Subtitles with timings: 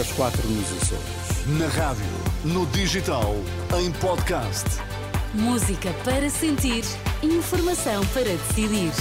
[0.00, 1.58] às 4 nos Açores.
[1.58, 2.04] Na rádio,
[2.44, 3.34] no digital,
[3.78, 4.64] em podcast.
[5.34, 6.84] Música para sentir,
[7.22, 8.92] informação para decidir.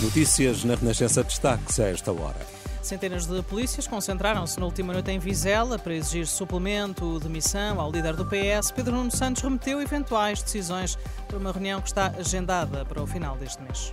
[0.00, 2.56] Notícias na Renascença destaques a esta hora.
[2.80, 7.90] Centenas de polícias concentraram-se na última noite em Vizela para exigir suplemento de missão ao
[7.90, 8.70] líder do PS.
[8.70, 10.96] Pedro Nuno Santos remeteu eventuais decisões
[11.28, 13.92] para uma reunião que está agendada para o final deste mês.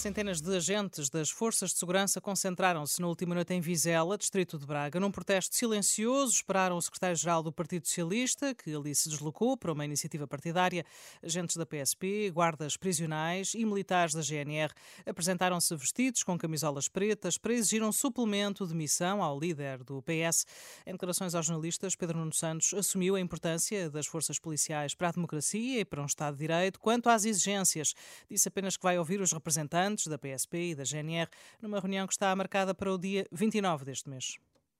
[0.00, 4.64] Centenas de agentes das forças de segurança concentraram-se na última noite em Vizela, distrito de
[4.64, 6.32] Braga, num protesto silencioso.
[6.32, 10.86] Esperaram o secretário-geral do Partido Socialista, que ali se deslocou para uma iniciativa partidária.
[11.22, 14.72] Agentes da PSP, guardas prisionais e militares da GNR
[15.04, 20.46] apresentaram-se vestidos com camisolas pretas para exigir um suplemento de missão ao líder do PS.
[20.86, 25.12] Em declarações aos jornalistas, Pedro Nuno Santos assumiu a importância das forças policiais para a
[25.12, 26.80] democracia e para um Estado de Direito.
[26.80, 27.94] Quanto às exigências,
[28.30, 31.28] disse apenas que vai ouvir os representantes representantes da PSP e da GNR
[31.60, 34.38] numa reunião que está marcada para o dia 29 deste mês.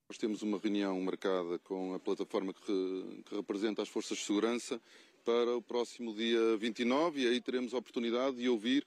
[0.08, 4.80] Nós temos uma reunião marcada com a plataforma que, que, representa as forças de segurança
[5.24, 8.84] para o próximo dia 29 e aí teremos a oportunidade de ouvir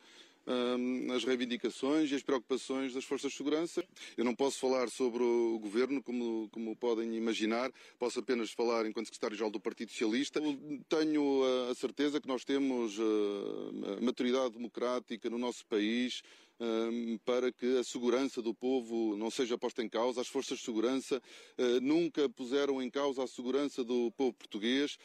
[1.16, 3.84] as reivindicações e as preocupações das forças de segurança.
[4.18, 9.08] Eu não posso falar sobre o governo, como, como podem imaginar, posso apenas falar enquanto
[9.08, 10.42] secretário-geral do Partido Socialista.
[10.90, 16.22] Tenho a certeza que nós temos a maturidade democrática no nosso país
[17.26, 20.22] para que a segurança do povo não seja posta em causa.
[20.22, 21.22] As forças de segurança
[21.58, 24.98] ah, nunca puseram em causa a segurança do povo português.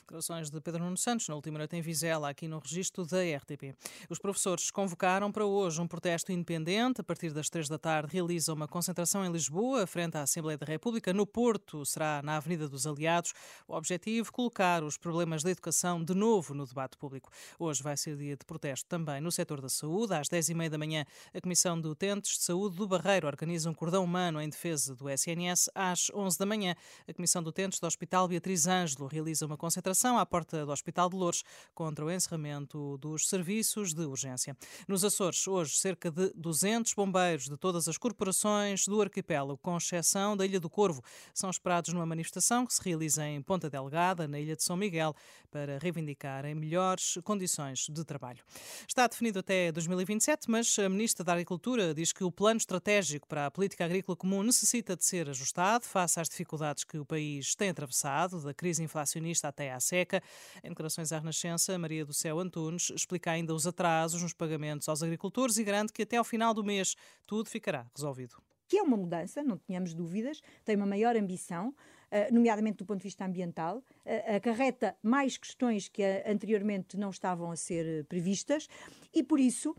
[0.00, 3.74] Declarações de Pedro Nuno Santos na última noite em Vizela, aqui no registro da RTP.
[4.08, 7.00] Os professores convocaram para hoje um protesto independente.
[7.00, 10.64] A partir das três da tarde realiza uma concentração em Lisboa, frente à Assembleia da
[10.64, 11.12] República.
[11.12, 13.32] No Porto será na Avenida dos Aliados.
[13.66, 17.28] O objetivo, colocar os problemas da educação de novo no debate público.
[17.58, 20.14] Hoje vai ser dia de protesto também no setor da saúde.
[20.14, 20.95] Às dez e meia da manhã,
[21.34, 25.10] a Comissão de Utentes de Saúde do Barreiro organiza um cordão humano em defesa do
[25.10, 25.68] SNS.
[25.74, 26.74] Às onze da manhã,
[27.08, 31.10] a Comissão de Utentes do Hospital Beatriz Ângelo realiza uma concentração à porta do Hospital
[31.10, 31.42] de Louros
[31.74, 34.56] contra o encerramento dos serviços de urgência.
[34.86, 40.36] Nos Açores, hoje, cerca de 200 bombeiros de todas as corporações do arquipélago, com exceção
[40.36, 41.02] da Ilha do Corvo,
[41.34, 45.14] são esperados numa manifestação que se realiza em Ponta Delgada, na Ilha de São Miguel,
[45.50, 48.42] para reivindicarem melhores condições de trabalho.
[48.86, 53.46] Está definido até 2027, mas a Ministra da Agricultura diz que o plano estratégico para
[53.46, 57.70] a política agrícola comum necessita de ser ajustado face às dificuldades que o país tem
[57.70, 60.22] atravessado, da crise inflacionista até à seca.
[60.62, 65.02] Em declarações à Renascença, Maria do Céu Antunes explica ainda os atrasos nos pagamentos aos
[65.02, 66.94] agricultores e garante que até ao final do mês
[67.26, 68.36] tudo ficará resolvido
[68.68, 71.74] que é uma mudança, não tenhamos dúvidas, tem uma maior ambição,
[72.10, 77.50] eh, nomeadamente do ponto de vista ambiental, eh, acarreta mais questões que anteriormente não estavam
[77.50, 78.68] a ser previstas
[79.14, 79.74] e, por isso,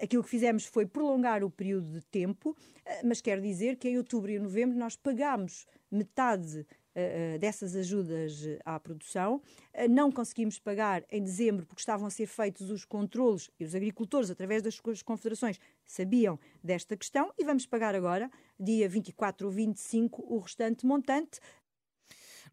[0.00, 2.56] aquilo que fizemos foi prolongar o período de tempo,
[3.04, 6.64] mas quero dizer que em outubro e novembro nós pagámos metade
[7.38, 9.42] dessas ajudas à produção.
[9.90, 14.30] Não conseguimos pagar em dezembro porque estavam a ser feitos os controlos e os agricultores,
[14.30, 20.24] através das suas confederações, sabiam desta questão e vamos pagar agora, dia 24 ou 25,
[20.26, 21.38] o restante montante.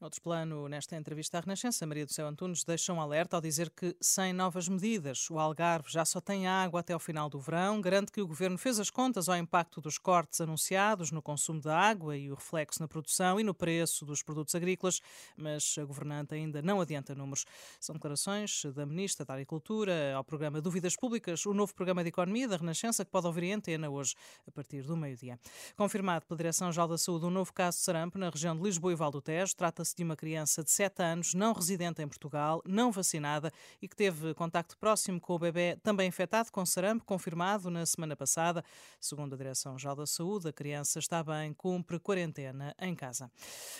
[0.01, 3.69] Noutro plano, nesta entrevista à Renascença, Maria do Céu Antunes deixa um alerta ao dizer
[3.69, 7.79] que, sem novas medidas, o Algarve já só tem água até ao final do verão.
[7.79, 11.77] Garante que o governo fez as contas ao impacto dos cortes anunciados no consumo da
[11.79, 14.99] água e o reflexo na produção e no preço dos produtos agrícolas,
[15.37, 17.45] mas a governante ainda não adianta números.
[17.79, 22.47] São declarações da Ministra da Agricultura ao programa Dúvidas Públicas, o novo programa de economia
[22.47, 24.15] da Renascença que pode ouvir em antena hoje,
[24.45, 25.39] a partir do meio-dia.
[25.77, 28.95] Confirmado pela Direção-Geral da Saúde um novo caso de sarampo na região de Lisboa e
[28.95, 29.55] Val do Tejo.
[29.55, 33.51] Trata-se Trata-se de uma criança de 7 anos, não residente em Portugal, não vacinada
[33.81, 38.15] e que teve contacto próximo com o bebê também infectado com sarampo, confirmado na semana
[38.15, 38.63] passada.
[38.97, 43.29] Segundo a Direção-Geral da Saúde, a criança está bem, cumpre quarentena em casa.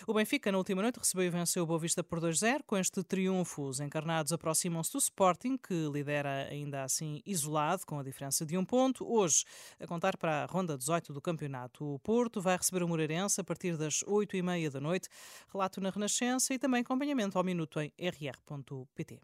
[0.06, 2.64] O Benfica, na última noite, recebeu e venceu o Boa Vista por 2-0.
[2.68, 8.04] Com este triunfo, os encarnados aproximam-se do Sporting, que lidera ainda assim isolado, com a
[8.04, 9.10] diferença de um ponto.
[9.10, 9.46] Hoje,
[9.80, 13.44] a contar para a ronda 18 do campeonato, o Porto vai receber o Moreirense a
[13.44, 15.08] partir das 8h30 da noite.
[15.50, 19.20] Relato na Renascença e também acompanhamento ao minuto em rr.pt.